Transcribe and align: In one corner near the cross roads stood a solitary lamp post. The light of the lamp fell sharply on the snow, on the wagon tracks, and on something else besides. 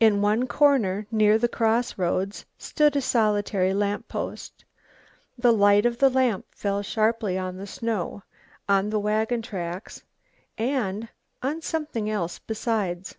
In 0.00 0.22
one 0.22 0.48
corner 0.48 1.06
near 1.12 1.38
the 1.38 1.46
cross 1.46 1.96
roads 1.96 2.44
stood 2.58 2.96
a 2.96 3.00
solitary 3.00 3.72
lamp 3.72 4.08
post. 4.08 4.64
The 5.38 5.52
light 5.52 5.86
of 5.86 5.98
the 5.98 6.10
lamp 6.10 6.46
fell 6.52 6.82
sharply 6.82 7.38
on 7.38 7.56
the 7.56 7.64
snow, 7.68 8.24
on 8.68 8.90
the 8.90 8.98
wagon 8.98 9.42
tracks, 9.42 10.02
and 10.58 11.08
on 11.44 11.62
something 11.62 12.10
else 12.10 12.40
besides. 12.40 13.14